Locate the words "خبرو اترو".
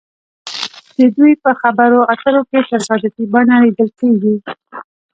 1.61-2.41